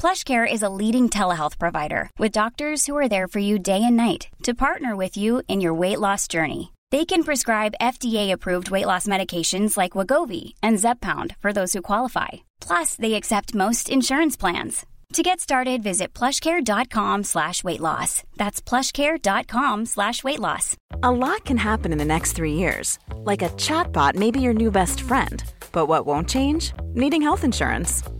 [0.00, 3.98] PlushCare is a leading telehealth provider with doctors who are there for you day and
[3.98, 6.72] night to partner with you in your weight loss journey.
[6.90, 12.28] They can prescribe FDA-approved weight loss medications like Wagovi and Zepbound for those who qualify.
[12.62, 14.86] Plus, they accept most insurance plans.
[15.12, 18.22] To get started, visit plushcare.com slash weight loss.
[18.38, 20.78] That's plushcare.com slash weight loss.
[21.02, 22.98] A lot can happen in the next three years.
[23.16, 25.44] Like a chatbot may be your new best friend.
[25.72, 26.72] But what won't change?
[26.94, 28.02] Needing health insurance.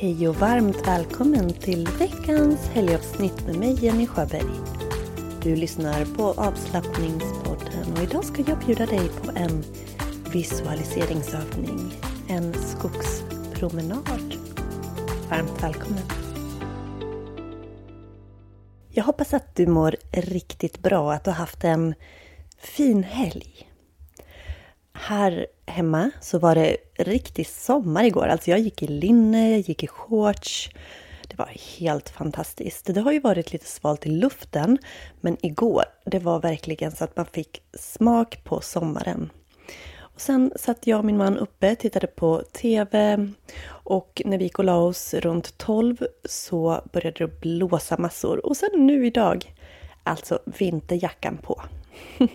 [0.00, 4.50] Hej och varmt välkommen till veckans helgavsnitt med mig Jenny Sjöberg.
[5.42, 9.64] Du lyssnar på avslappningspodden och idag ska jag bjuda dig på en
[10.32, 11.92] visualiseringsövning,
[12.28, 14.34] en skogspromenad.
[15.30, 16.02] Varmt välkommen!
[18.90, 21.94] Jag hoppas att du mår riktigt bra, att du har haft en
[22.58, 23.69] fin helg.
[25.10, 28.26] Här hemma så var det riktig sommar igår.
[28.26, 30.70] Alltså jag gick i linne, jag gick i shorts.
[31.28, 32.94] Det var helt fantastiskt.
[32.94, 34.78] Det har ju varit lite svalt i luften,
[35.20, 39.30] men igår, det var verkligen så att man fick smak på sommaren.
[39.98, 43.28] Och sen satt jag och min man uppe, tittade på TV
[43.66, 48.46] och när vi gick och la oss runt 12 så började det blåsa massor.
[48.46, 49.54] Och sen nu idag,
[50.02, 51.62] alltså vinterjackan på.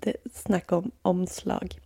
[0.00, 1.78] det om omslag.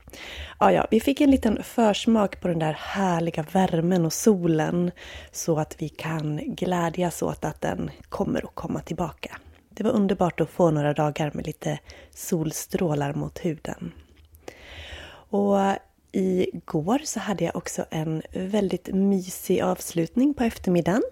[0.58, 4.90] Ja, ja, vi fick en liten försmak på den där härliga värmen och solen
[5.32, 9.38] så att vi kan glädjas åt att den kommer att komma tillbaka.
[9.70, 11.78] Det var underbart att få några dagar med lite
[12.10, 13.92] solstrålar mot huden.
[15.30, 15.58] Och
[16.12, 21.02] igår så hade jag också en väldigt mysig avslutning på eftermiddagen.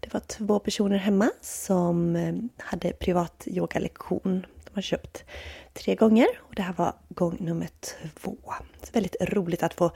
[0.00, 4.46] Det var två personer hemma som eh, hade privat yogalektion.
[4.74, 5.24] De har köpt
[5.72, 7.68] tre gånger och det här var gång nummer
[8.14, 8.36] två.
[8.82, 9.90] Så väldigt roligt att få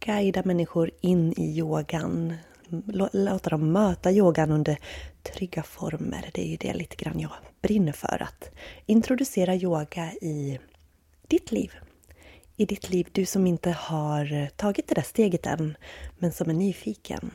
[0.00, 2.34] guida människor in i yogan.
[3.12, 4.78] Låta dem möta yogan under
[5.22, 6.30] trygga former.
[6.34, 7.30] Det är ju det lite grann jag
[7.62, 8.22] brinner för.
[8.22, 8.50] Att
[8.86, 10.58] introducera yoga i
[11.26, 11.72] ditt liv.
[12.56, 15.76] I ditt liv, du som inte har tagit det där steget än,
[16.18, 17.30] men som är nyfiken.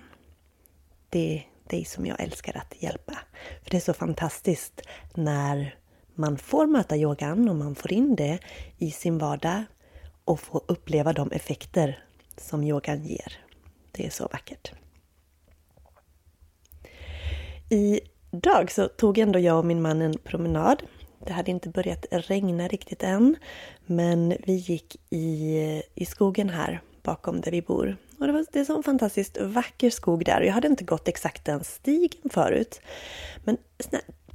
[1.09, 3.17] Det är dig som jag älskar att hjälpa.
[3.63, 4.81] För det är så fantastiskt
[5.13, 5.75] när
[6.17, 8.39] man får möta yogan och man får in det
[8.77, 9.63] i sin vardag
[10.25, 12.03] och får uppleva de effekter
[12.37, 13.33] som yogan ger.
[13.91, 14.71] Det är så vackert.
[17.69, 20.83] Idag så tog ändå jag och min man en promenad.
[21.25, 23.35] Det hade inte börjat regna riktigt än,
[23.85, 27.97] men vi gick i, i skogen här bakom där vi bor.
[28.19, 30.41] Och det, var, det är så en fantastiskt vacker skog där.
[30.41, 32.81] Jag hade inte gått exakt den stigen förut.
[33.43, 33.57] Men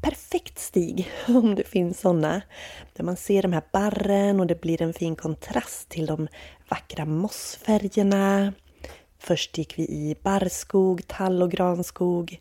[0.02, 2.42] perfekt stig, om det finns sådana.
[2.92, 6.28] Där man ser de här barren och det blir en fin kontrast till de
[6.68, 8.52] vackra mossfärgerna.
[9.18, 12.38] Först gick vi i barrskog, tall och granskog,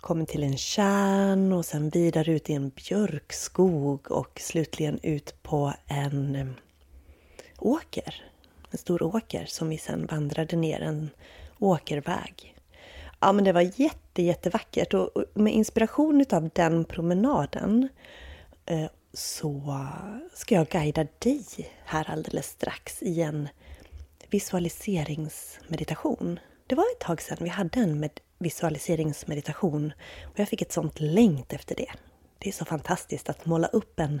[0.00, 5.72] kom till en kärn och sen vidare ut i en björkskog och slutligen ut på
[5.86, 6.46] en eh,
[7.58, 8.24] åker.
[8.70, 11.10] En stor åker som vi sen vandrade ner en
[11.58, 12.56] åkerväg.
[13.20, 17.88] Ja men det var jätte, jättevackert och med inspiration av den promenaden
[18.66, 19.86] eh, så
[20.34, 21.44] ska jag guida dig
[21.84, 23.48] här alldeles strax i en
[24.30, 26.40] visualiseringsmeditation.
[26.66, 29.92] Det var ett tag sedan vi hade en med visualiseringsmeditation
[30.24, 31.90] och jag fick ett sånt längt efter det.
[32.38, 34.20] Det är så fantastiskt att måla upp en,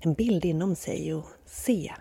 [0.00, 1.92] en bild inom sig och se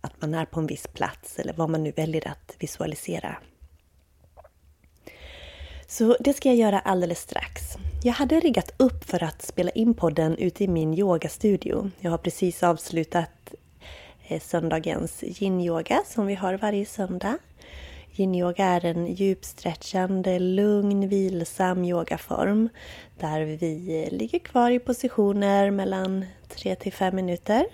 [0.00, 3.36] att man är på en viss plats eller vad man nu väljer att visualisera.
[5.86, 7.62] Så det ska jag göra alldeles strax.
[8.02, 11.90] Jag hade riggat upp för att spela in podden ute i min yogastudio.
[12.00, 13.54] Jag har precis avslutat
[14.28, 17.38] eh, söndagens yin-yoga som vi har varje söndag.
[18.16, 22.68] Yin-yoga är en djupstretchande, lugn, vilsam yogaform
[23.18, 27.66] där vi eh, ligger kvar i positioner mellan 3 till 5 minuter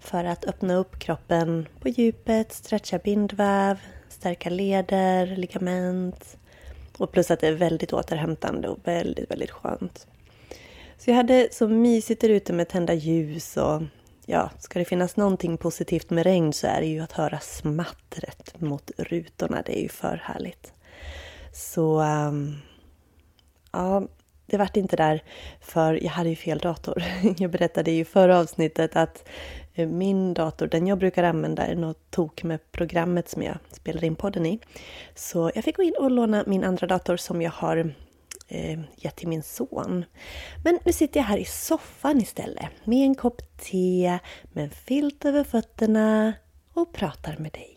[0.00, 3.78] för att öppna upp kroppen på djupet, stretcha bindväv,
[4.08, 6.36] stärka leder, ligament
[6.98, 10.06] och plus att det är väldigt återhämtande och väldigt, väldigt skönt.
[10.98, 13.82] Så jag hade så mysigt där ute med tända ljus och
[14.26, 18.60] ja, ska det finnas någonting positivt med regn så är det ju att höra smattret
[18.60, 19.62] mot rutorna.
[19.66, 20.72] Det är ju för härligt.
[21.52, 22.56] Så um,
[23.72, 24.02] ja,
[24.46, 25.22] det vart inte där
[25.60, 27.04] för jag hade ju fel dator.
[27.38, 29.28] Jag berättade ju i förra avsnittet att
[29.76, 34.16] min dator, den jag brukar använda, är något tok med programmet som jag spelar in
[34.16, 34.60] podden i.
[35.14, 37.94] Så jag fick gå in och låna min andra dator som jag har
[38.48, 40.04] eh, gett till min son.
[40.64, 44.18] Men nu sitter jag här i soffan istället med en kopp te,
[44.52, 46.32] med en filt över fötterna
[46.74, 47.76] och pratar med dig.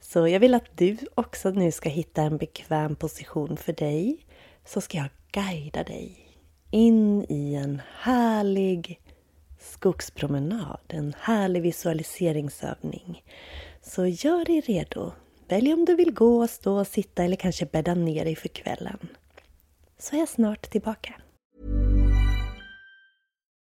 [0.00, 4.26] Så jag vill att du också nu ska hitta en bekväm position för dig.
[4.64, 6.22] Så ska jag guida dig
[6.70, 9.00] in i en härlig
[9.62, 13.24] skogspromenad, en härlig visualiseringsövning.
[13.82, 15.12] Så gör dig redo
[15.52, 18.98] Välj om du vill gå, stå, sitta eller kanske bädda ner dig för kvällen.
[19.98, 21.14] Så är jag snart tillbaka.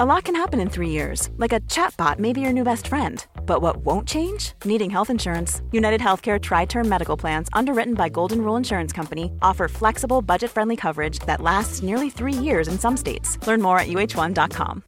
[0.00, 2.88] A lot can happen in three years, like a chatbot may be your new best
[2.88, 3.24] friend.
[3.46, 4.52] But what won't change?
[4.64, 5.62] Needing health insurance.
[5.70, 10.50] United Healthcare Tri Term Medical Plans, underwritten by Golden Rule Insurance Company, offer flexible, budget
[10.50, 13.38] friendly coverage that lasts nearly three years in some states.
[13.46, 14.82] Learn more at uh1.com.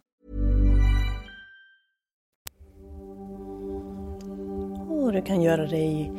[5.07, 6.13] Och du kan göra dig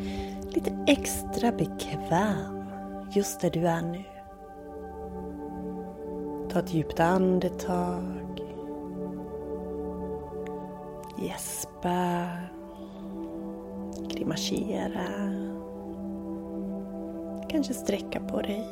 [0.49, 2.63] lite extra bekväm
[3.11, 4.03] just där du är nu.
[6.49, 8.16] Ta ett djupt andetag.
[11.19, 12.27] Gäspa.
[14.09, 15.07] Grimasera.
[17.49, 18.67] Kanske sträcka på dig.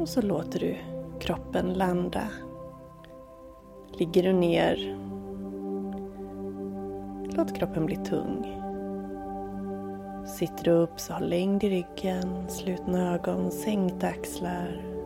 [0.00, 0.76] Och så låter du
[1.20, 2.22] kroppen landa.
[3.98, 4.96] Ligger du ner,
[7.36, 8.56] låt kroppen bli tung.
[10.26, 14.99] Sitter du upp så ha längd i ryggen, slutna ögon, sänkta axlar.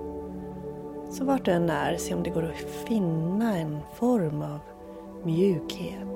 [1.15, 4.59] Så vart du än är, se om det går att finna en form av
[5.25, 6.09] mjukhet.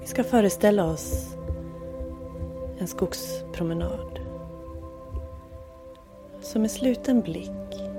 [0.00, 1.36] Vi ska föreställa oss
[2.78, 4.20] en skogspromenad.
[6.40, 7.90] Så med sluten blick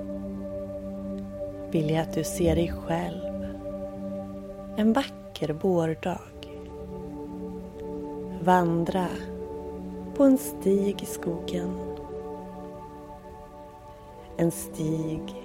[1.70, 3.34] vill jag att du ser dig själv
[4.76, 6.20] en vacker vårdag
[8.44, 9.06] vandra
[10.16, 11.78] på en stig i skogen.
[14.36, 15.44] En stig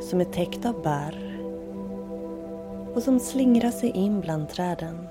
[0.00, 1.40] som är täckt av barr
[2.94, 5.08] och som slingrar sig in bland träden.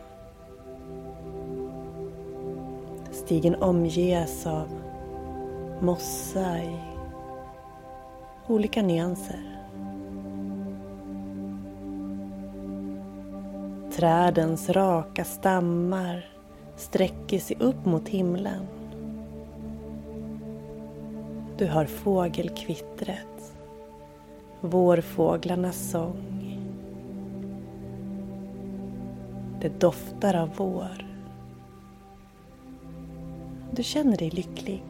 [3.12, 4.68] Stigen omges av
[5.82, 6.78] mossa i
[8.48, 9.60] olika nyanser.
[13.96, 16.33] Trädens raka stammar
[16.76, 18.68] sträcker sig upp mot himlen.
[21.58, 23.54] Du hör fågelkvittret,
[24.62, 26.34] vårfåglarnas sång.
[29.62, 31.08] Det doftar av vår.
[33.72, 34.84] Du känner dig lycklig.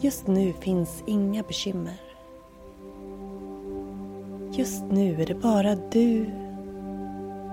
[0.00, 2.00] Just nu finns inga bekymmer.
[4.52, 6.30] Just nu är det bara du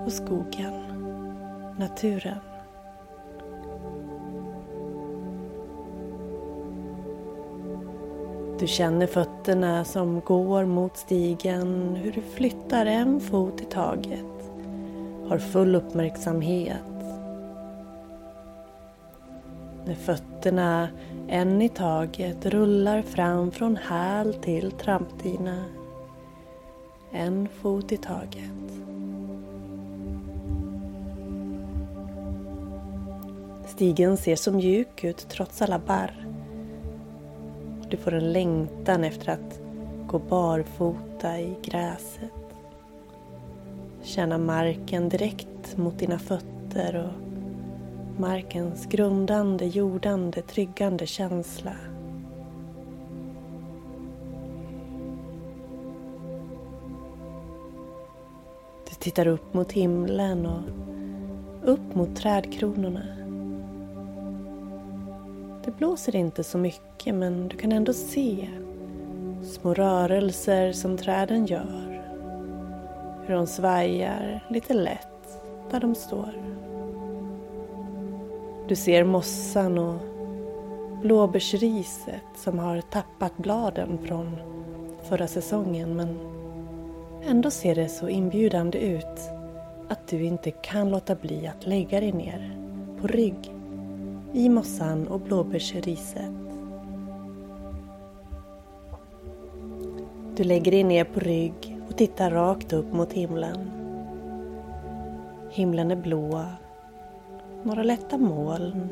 [0.06, 0.85] och skogen
[1.78, 2.38] naturen.
[8.58, 14.50] Du känner fötterna som går mot stigen, hur du flyttar en fot i taget.
[15.28, 16.82] Har full uppmärksamhet.
[19.84, 20.88] När fötterna
[21.28, 25.64] en i taget rullar fram från häl till trampdyna.
[27.12, 28.86] En fot i taget.
[33.76, 36.26] Stigen ser så mjuk ut trots alla barr.
[37.90, 39.60] Du får en längtan efter att
[40.06, 42.32] gå barfota i gräset.
[44.02, 51.76] Känna marken direkt mot dina fötter och markens grundande, jordande, tryggande känsla.
[58.88, 60.62] Du tittar upp mot himlen och
[61.62, 63.15] upp mot trädkronorna.
[65.66, 68.48] Det blåser inte så mycket men du kan ändå se
[69.42, 72.02] små rörelser som träden gör.
[73.26, 75.38] Hur de svajar lite lätt
[75.70, 76.30] där de står.
[78.68, 80.00] Du ser mossan och
[81.02, 84.36] blåbärsriset som har tappat bladen från
[85.08, 86.18] förra säsongen men
[87.24, 89.20] ändå ser det så inbjudande ut
[89.88, 92.58] att du inte kan låta bli att lägga dig ner
[93.00, 93.55] på rygg
[94.36, 96.30] i mossan och blåbärsriset.
[100.36, 103.70] Du lägger dig ner på rygg och tittar rakt upp mot himlen.
[105.50, 106.44] Himlen är blå.
[107.62, 108.88] Några lätta moln.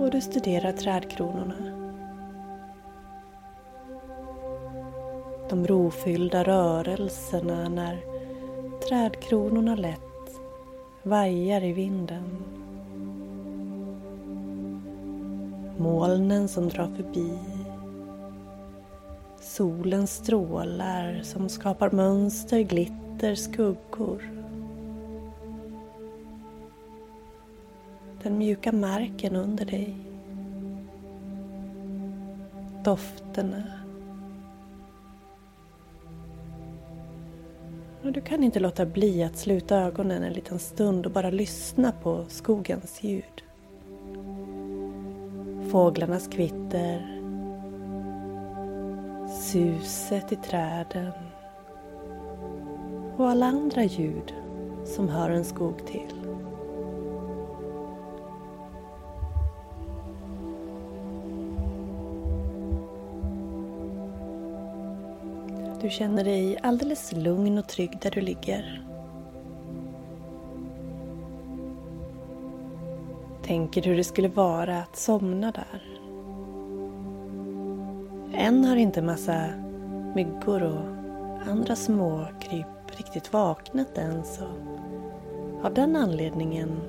[0.00, 1.54] Och du studerar trädkronorna.
[5.50, 8.00] De rofyllda rörelserna när
[8.88, 10.40] trädkronorna lätt
[11.02, 12.44] vajar i vinden.
[15.78, 17.38] Molnen som drar förbi.
[19.40, 24.30] Solens strålar som skapar mönster, glitter, skuggor.
[28.22, 29.96] Den mjuka marken under dig.
[32.84, 33.62] Dofterna.
[38.02, 41.92] Och du kan inte låta bli att sluta ögonen en liten stund och bara lyssna
[41.92, 43.43] på skogens ljud.
[45.74, 47.20] Fåglarnas kvitter.
[49.40, 51.12] Suset i träden.
[53.16, 54.34] Och alla andra ljud
[54.84, 56.14] som hör en skog till.
[65.80, 68.83] Du känner dig alldeles lugn och trygg där du ligger.
[73.44, 75.82] Tänker hur det skulle vara att somna där.
[78.34, 79.48] Än har inte massa
[80.14, 84.44] myggor och andra små kryp riktigt vaknat än så
[85.62, 86.80] av den anledningen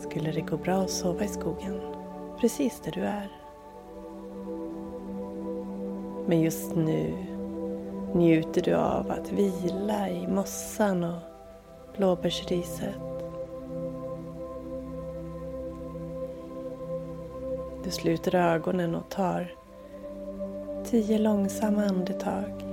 [0.00, 1.80] skulle det gå bra att sova i skogen
[2.40, 3.28] precis där du är.
[6.26, 7.14] Men just nu
[8.14, 11.20] njuter du av att vila i mossan och
[11.96, 13.11] blåbärsriset.
[17.84, 19.54] Du sluter ögonen och tar
[20.84, 22.71] tio långsamma andetag.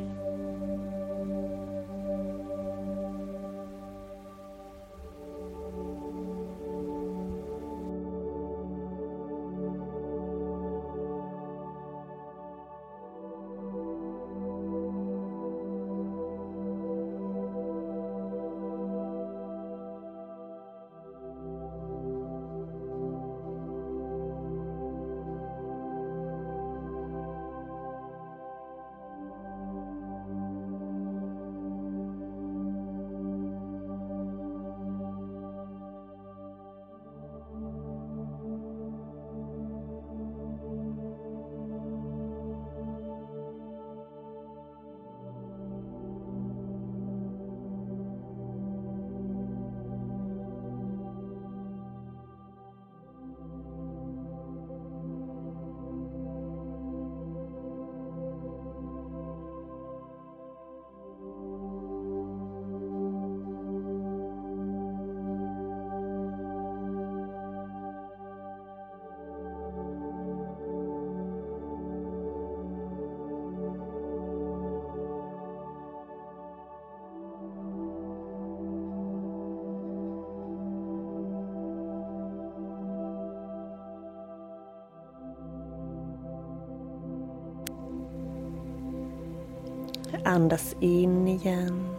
[90.30, 91.96] Andas in igen.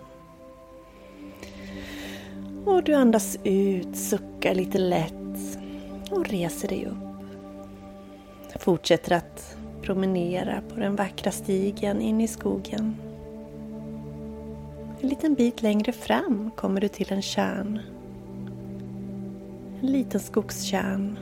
[2.64, 5.58] Och du andas ut, suckar lite lätt
[6.10, 7.26] och reser dig upp.
[8.60, 12.96] Fortsätter att promenera på den vackra stigen in i skogen.
[15.00, 17.80] En liten bit längre fram kommer du till en kärn.
[19.80, 21.18] En liten skogskärn.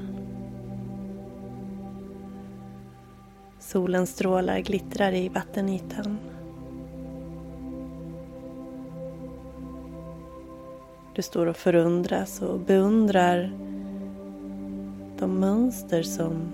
[3.58, 6.18] Solens strålar glittrar i vattenytan.
[11.18, 13.52] Du står och förundras och beundrar
[15.18, 16.52] de mönster som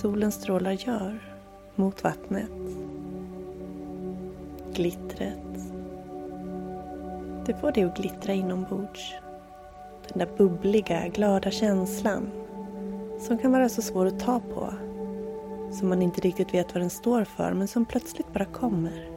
[0.00, 1.36] solens strålar gör
[1.74, 2.50] mot vattnet.
[4.74, 5.72] Glittret.
[7.46, 9.14] Det får dig att glittra inombords.
[10.08, 12.30] Den där bubbliga, glada känslan
[13.20, 14.74] som kan vara så svår att ta på.
[15.72, 19.10] Som man inte riktigt vet vad den står för men som plötsligt bara kommer.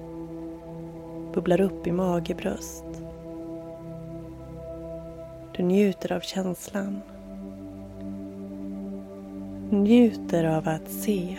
[1.34, 2.86] Bubblar upp i mage, bröst.
[5.60, 7.02] Du njuter av känslan.
[9.70, 11.38] Njuter av att se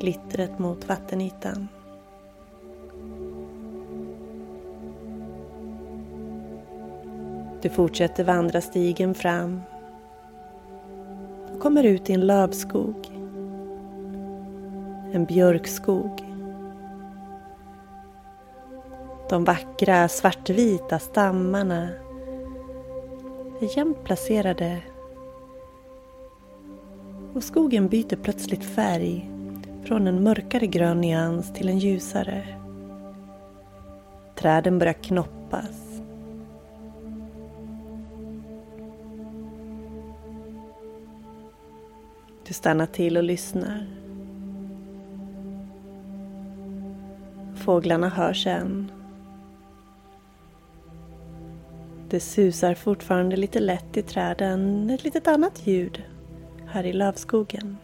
[0.00, 1.68] glittret mot vattenytan.
[7.62, 9.60] Du fortsätter vandra stigen fram
[11.54, 13.06] och kommer ut i en lövskog.
[15.12, 16.24] En björkskog.
[19.30, 21.88] De vackra svartvita stammarna
[23.60, 24.82] är jämnt placerade
[27.34, 29.30] och skogen byter plötsligt färg
[29.84, 32.58] från en mörkare grön nyans till en ljusare.
[34.34, 36.00] Träden börjar knoppas.
[42.46, 43.86] Du stannar till och lyssnar.
[47.56, 48.95] Fåglarna hörs än.
[52.10, 56.02] Det susar fortfarande lite lätt i träden, ett litet annat ljud
[56.66, 57.76] här i lövskogen.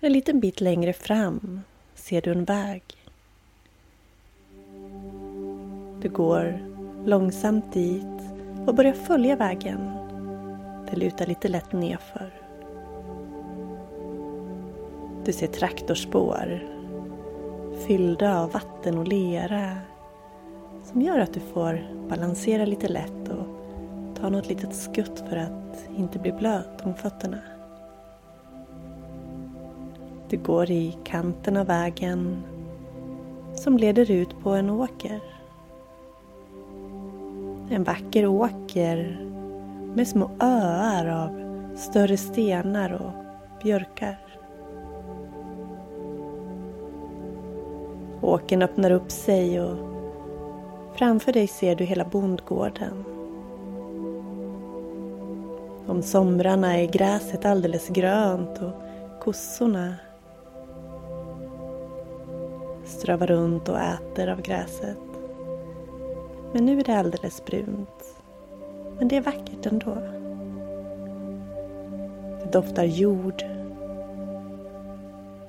[0.00, 1.60] En liten bit längre fram
[1.94, 2.82] ser du en väg.
[6.02, 6.58] Du går
[7.04, 8.20] långsamt dit
[8.66, 9.90] och börjar följa vägen.
[10.90, 12.30] Det lutar lite lätt nedför.
[15.24, 16.80] Du ser traktorspår
[17.86, 19.76] fyllda av vatten och lera
[20.92, 23.46] som gör att du får balansera lite lätt och
[24.20, 27.38] ta något litet skutt för att inte bli blöt om fötterna.
[30.28, 32.42] Du går i kanten av vägen
[33.54, 35.20] som leder ut på en åker.
[37.70, 39.26] En vacker åker
[39.94, 41.40] med små öar av
[41.76, 43.12] större stenar och
[43.62, 44.18] björkar.
[48.20, 49.99] Åken öppnar upp sig och
[50.94, 53.04] framför dig ser du hela bondgården.
[55.86, 58.72] Om somrarna är gräset alldeles grönt och
[59.20, 59.94] kossorna
[62.84, 64.98] strövar runt och äter av gräset.
[66.52, 68.16] Men nu är det alldeles brunt.
[68.98, 69.94] Men det är vackert ändå.
[72.42, 73.44] Det doftar jord.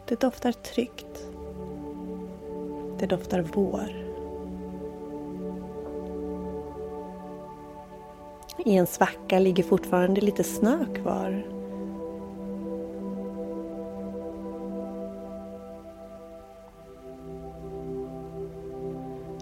[0.08, 1.28] Det doftar tryggt.
[3.00, 4.11] Det doftar vår.
[8.66, 11.46] I en svacka ligger fortfarande lite snö kvar.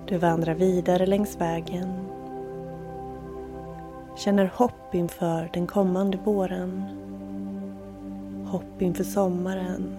[0.08, 1.94] Du vandrar vidare längs vägen.
[4.18, 6.84] Känner hopp inför den kommande våren.
[8.52, 9.98] Hopp inför sommaren.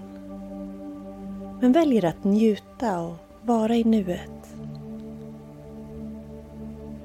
[1.60, 4.54] Men väljer att njuta och vara i nuet.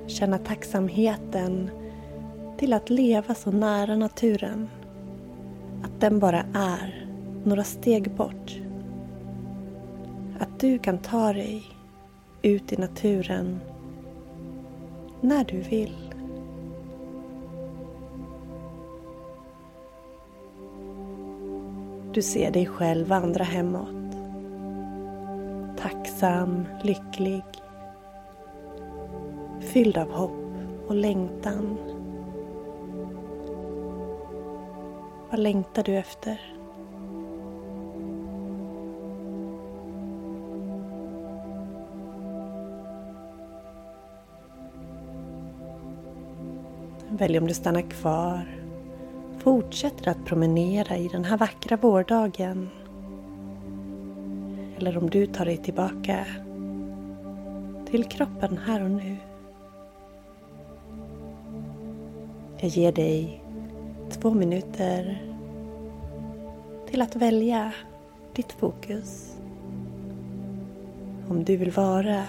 [0.08, 1.70] Känna tacksamheten
[2.58, 4.70] till att leva så nära naturen.
[5.84, 7.08] Att den bara är
[7.44, 8.60] några steg bort.
[10.40, 11.64] Att du kan ta dig
[12.42, 13.60] ut i naturen
[15.22, 15.96] när du vill.
[22.14, 24.16] Du ser dig själv vandra hemåt.
[25.78, 27.44] Tacksam, lycklig.
[29.60, 30.32] Fylld av hopp
[30.88, 31.95] och längtan.
[35.36, 36.42] Vad längtar du efter?
[47.10, 48.42] Välj om du stannar kvar.
[49.38, 52.70] Fortsätter att promenera i den här vackra vårdagen.
[54.78, 56.26] Eller om du tar dig tillbaka
[57.90, 59.18] till kroppen här och nu.
[62.60, 63.45] Jag ger dig
[64.26, 65.22] två minuter
[66.90, 67.72] till att välja
[68.34, 69.38] ditt fokus.
[71.30, 72.24] Om du vill vara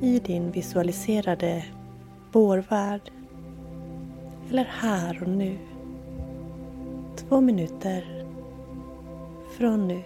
[0.00, 1.64] i din visualiserade
[2.32, 3.10] vårvärld.
[4.50, 5.58] Eller här och nu.
[7.16, 8.26] Två minuter
[9.58, 10.02] från nu.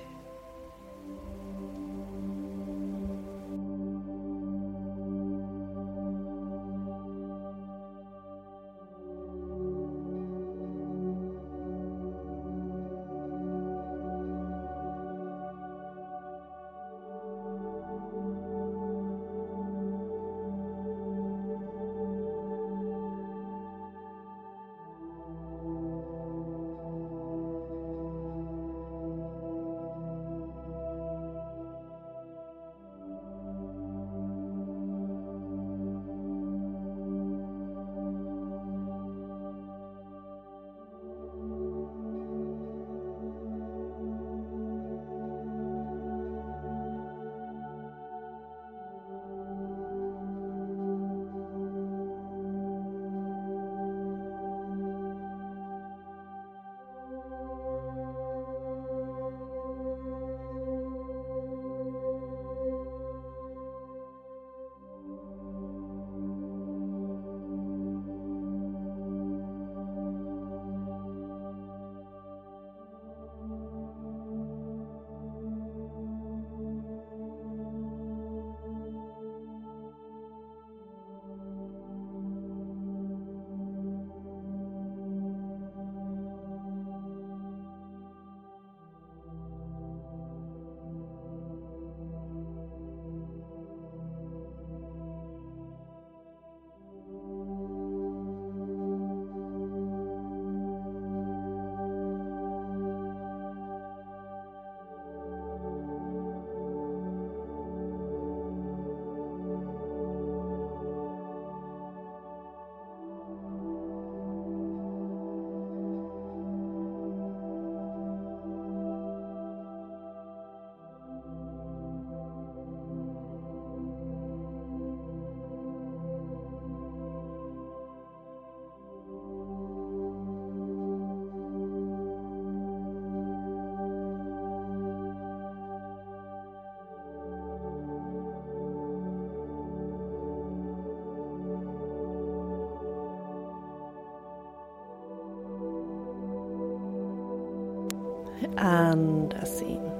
[148.96, 149.90] Andas in.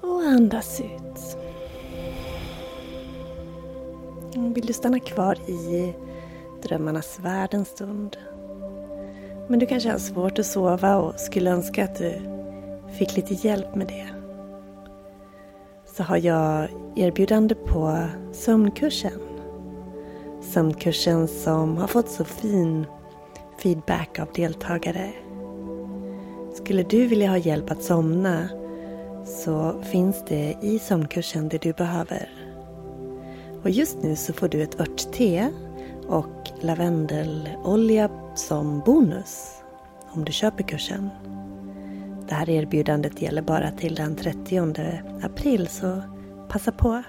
[0.00, 1.36] Och andas ut.
[4.54, 5.94] Vill du stanna kvar i
[6.62, 8.16] drömmarnas värld en stund?
[9.48, 12.20] Men du kanske har svårt att sova och skulle önska att du
[12.98, 14.08] fick lite hjälp med det.
[15.96, 19.20] Så har jag erbjudande på sömnkursen.
[20.42, 22.86] Sömnkursen som har fått så fin
[23.58, 25.12] feedback av deltagare
[26.64, 28.48] skulle du vilja ha hjälp att somna
[29.24, 32.28] så finns det i sömnkursen det du behöver.
[33.62, 35.50] Och just nu så får du ett örtte
[36.08, 39.62] och lavendelolja som bonus
[40.12, 41.10] om du köper kursen.
[42.28, 44.58] Det här erbjudandet gäller bara till den 30
[45.22, 46.02] april så
[46.48, 47.02] passa på.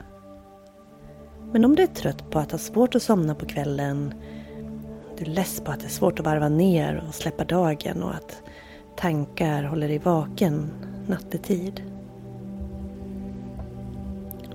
[1.51, 4.13] Men om du är trött på att ha svårt att somna på kvällen,
[5.17, 8.15] du är less på att det är svårt att varva ner och släppa dagen och
[8.15, 8.41] att
[8.97, 10.69] tankar håller dig vaken
[11.07, 11.81] nattetid.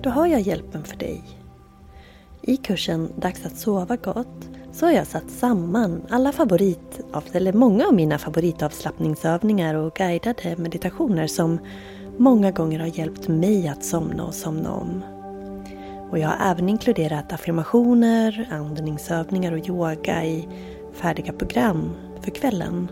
[0.01, 1.21] Då har jag hjälpen för dig.
[2.41, 7.01] I kursen Dags att sova gott så har jag satt samman alla favorit,
[7.31, 11.59] eller många av mina favoritavslappningsövningar och guidade meditationer som
[12.17, 15.03] många gånger har hjälpt mig att somna och somna om.
[16.11, 20.47] Och jag har även inkluderat affirmationer, andningsövningar och yoga i
[20.93, 21.89] färdiga program
[22.21, 22.87] för kvällen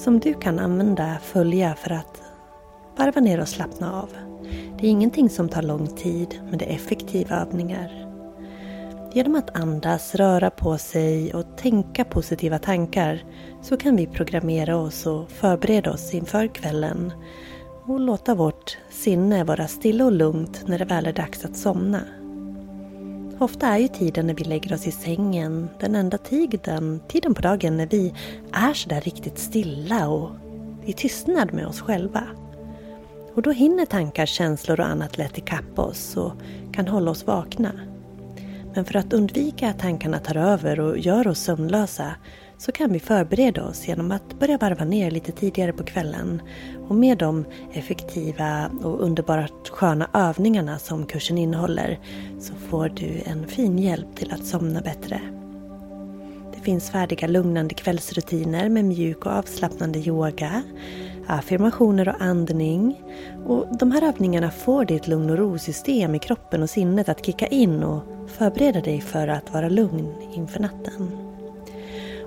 [0.00, 2.22] som du kan använda, följa för att
[2.96, 4.08] varva ner och slappna av.
[4.78, 8.06] Det är ingenting som tar lång tid, men det är effektiva övningar.
[9.12, 13.24] Genom att andas, röra på sig och tänka positiva tankar
[13.62, 17.12] så kan vi programmera oss och förbereda oss inför kvällen
[17.86, 22.00] och låta vårt sinne vara stilla och lugnt när det väl är dags att somna.
[23.40, 27.42] Ofta är ju tiden när vi lägger oss i sängen den enda tiden, tiden på
[27.42, 28.14] dagen när vi
[28.52, 30.30] är sådär riktigt stilla och
[30.84, 32.22] i tystnad med oss själva.
[33.34, 36.32] Och då hinner tankar, känslor och annat lätt ikapp oss och
[36.72, 37.72] kan hålla oss vakna.
[38.74, 42.14] Men för att undvika att tankarna tar över och gör oss sömnlösa
[42.58, 46.42] så kan vi förbereda oss genom att börja varva ner lite tidigare på kvällen.
[46.88, 51.98] Och med de effektiva och underbart sköna övningarna som kursen innehåller
[52.40, 55.20] så får du en fin hjälp till att somna bättre.
[56.54, 60.62] Det finns färdiga lugnande kvällsrutiner med mjuk och avslappnande yoga,
[61.30, 63.02] affirmationer och andning.
[63.46, 67.46] Och de här övningarna får ditt lugn och ro-system i kroppen och sinnet att kicka
[67.46, 71.30] in och förbereda dig för att vara lugn inför natten.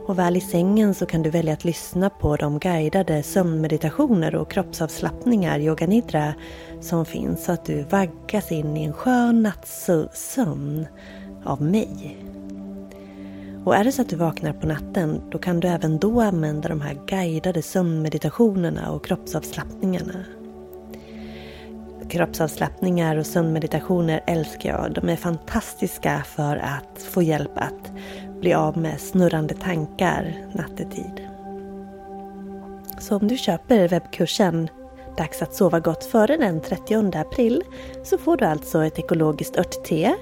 [0.08, 4.52] Och väl i sängen så kan du välja att lyssna på de guidade sömnmeditationer och
[4.52, 6.34] kroppsavslappningar, yoga nidra,
[6.82, 10.88] som finns så att du vaggas in i en skön nattsömn
[11.44, 12.23] av mig.
[13.66, 16.70] Och är det så att du vaknar på natten, då kan du även då använda
[16.70, 20.26] de här guidade sömnmeditationerna och kroppsavslappningarna.
[22.10, 24.94] Kroppsavslappningar och sömnmeditationer älskar jag.
[24.94, 27.92] De är fantastiska för att få hjälp att
[28.40, 31.28] bli av med snurrande tankar nattetid.
[33.00, 34.70] Så om du köper webbkursen
[35.18, 37.64] Dags att sova gott före den 30 april
[38.04, 40.16] så får du alltså ett ekologiskt örtte,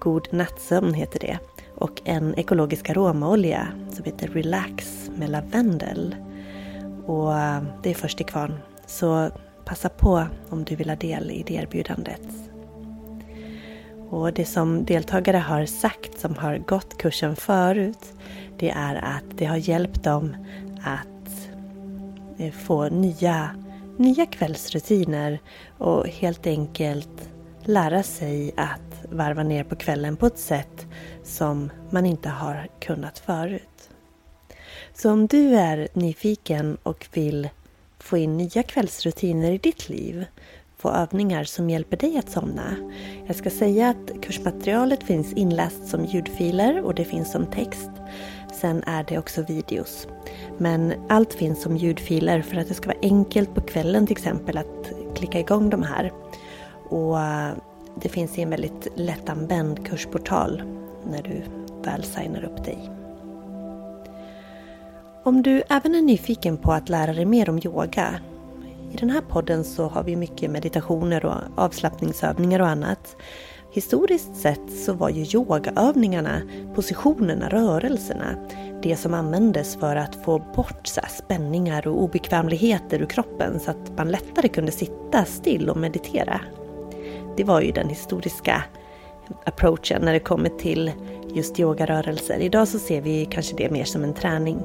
[0.00, 1.38] God nattsömn heter det,
[1.84, 6.16] och en ekologisk aromaolja som heter Relax med lavendel.
[7.06, 8.58] Och eh, det är först i kvarn.
[8.86, 9.30] Så
[9.64, 12.28] passa på om du vill ha del i det erbjudandet.
[14.10, 18.14] Och det som deltagare har sagt som har gått kursen förut
[18.58, 20.36] det är att det har hjälpt dem
[20.84, 21.48] att
[22.38, 23.50] eh, få nya,
[23.96, 25.38] nya kvällsrutiner
[25.78, 27.28] och helt enkelt
[27.64, 30.86] lära sig att varva ner på kvällen på ett sätt
[31.22, 33.90] som man inte har kunnat förut.
[34.94, 37.48] Så om du är nyfiken och vill
[37.98, 40.26] få in nya kvällsrutiner i ditt liv
[40.84, 42.76] få övningar som hjälper dig att somna.
[43.26, 47.90] Jag ska säga att kursmaterialet finns inläst som ljudfiler och det finns som text.
[48.52, 50.08] Sen är det också videos.
[50.58, 54.58] Men allt finns som ljudfiler för att det ska vara enkelt på kvällen till exempel
[54.58, 56.12] att klicka igång de här.
[56.88, 57.18] Och
[58.02, 60.62] det finns i en väldigt lättanvänd kursportal
[61.10, 61.42] när du
[61.84, 62.90] väl signar upp dig.
[65.22, 68.20] Om du även är nyfiken på att lära dig mer om yoga
[68.92, 73.16] i den här podden så har vi mycket meditationer och avslappningsövningar och annat.
[73.72, 76.42] Historiskt sett så var ju yogaövningarna,
[76.74, 78.36] positionerna, rörelserna
[78.84, 83.96] det som användes för att få bort så spänningar och obekvämligheter ur kroppen så att
[83.96, 86.40] man lättare kunde sitta still och meditera.
[87.36, 88.64] Det var ju den historiska
[89.44, 90.92] approachen när det kommer till
[91.34, 92.38] just yogarörelser.
[92.38, 94.62] Idag så ser vi kanske det mer som en träning.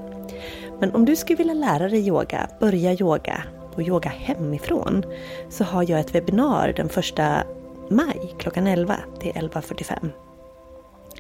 [0.79, 3.43] Men om du skulle vilja lära dig yoga, börja yoga,
[3.79, 5.03] och yoga hemifrån
[5.49, 7.43] så har jag ett webbinar den första
[7.89, 10.09] maj klockan 11 till 11.45.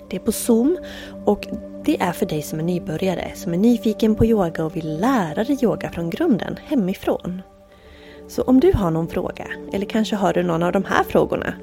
[0.09, 0.77] Det är på Zoom
[1.25, 1.47] och
[1.85, 5.43] det är för dig som är nybörjare, som är nyfiken på yoga och vill lära
[5.43, 7.41] dig yoga från grunden, hemifrån.
[8.29, 11.53] Så om du har någon fråga, eller kanske har du någon av de här frågorna.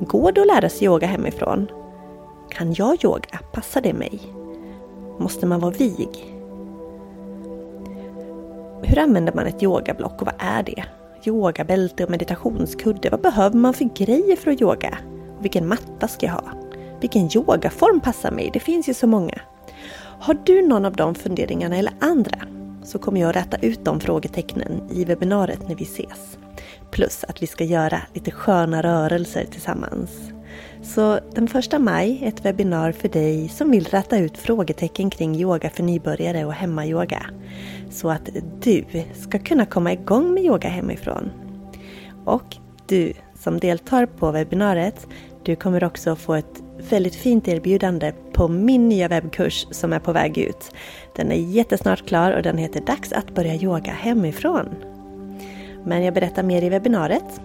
[0.00, 1.70] Går det att lära sig yoga hemifrån?
[2.50, 3.40] Kan jag yoga?
[3.52, 4.20] Passar det mig?
[5.18, 6.36] Måste man vara vig?
[8.82, 10.84] Hur använder man ett yogablock och vad är det?
[11.24, 13.10] Yogabälte och meditationskudde.
[13.10, 14.98] Vad behöver man för grejer för att yoga?
[15.40, 16.50] Vilken matta ska jag ha?
[17.00, 18.50] Vilken yogaform passar mig?
[18.52, 19.40] Det finns ju så många.
[20.20, 22.38] Har du någon av de funderingarna eller andra
[22.90, 26.38] så kommer jag att rätta ut de frågetecknen i webbinariet när vi ses.
[26.90, 30.10] Plus att vi ska göra lite sköna rörelser tillsammans.
[30.82, 35.70] Så den första maj ett webbinar för dig som vill rätta ut frågetecken kring yoga
[35.70, 37.26] för nybörjare och hemmayoga.
[37.90, 38.28] Så att
[38.62, 41.30] du ska kunna komma igång med yoga hemifrån.
[42.24, 45.06] Och du som deltar på webbinariet,
[45.42, 50.12] du kommer också få ett väldigt fint erbjudande på min nya webbkurs som är på
[50.12, 50.72] väg ut.
[51.16, 54.68] Den är jättesnart klar och den heter Dags att börja yoga hemifrån.
[55.84, 57.40] Men jag berättar mer i webbinariet.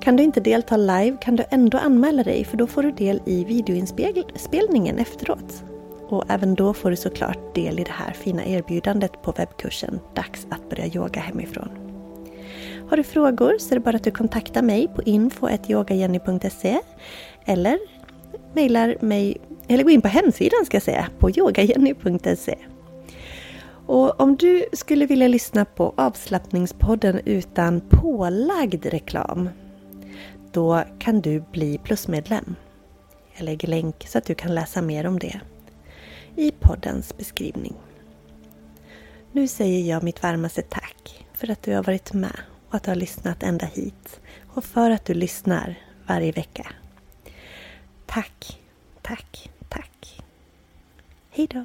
[0.00, 3.20] Kan du inte delta live kan du ändå anmäla dig för då får du del
[3.26, 5.64] i videoinspelningen efteråt.
[6.08, 10.46] Och även då får du såklart del i det här fina erbjudandet på webbkursen Dags
[10.50, 11.68] att börja yoga hemifrån.
[12.88, 16.78] Har du frågor så är det bara att du kontaktar mig på info.yogajenny.se
[17.44, 17.78] eller
[18.52, 19.36] mejlar mig,
[19.68, 22.54] eller gå in på hemsidan ska jag säga, på yogajenny.se.
[23.90, 29.48] Och om du skulle vilja lyssna på avslappningspodden utan pålagd reklam
[30.52, 32.54] då kan du bli plusmedlem.
[33.36, 35.40] Jag lägger länk så att du kan läsa mer om det
[36.36, 37.74] i poddens beskrivning.
[39.32, 42.90] Nu säger jag mitt varmaste tack för att du har varit med och att du
[42.90, 45.74] har lyssnat ända hit och för att du lyssnar
[46.06, 46.66] varje vecka.
[48.06, 48.60] Tack!
[49.02, 50.22] Tack, tack.
[51.30, 51.64] Hejdå.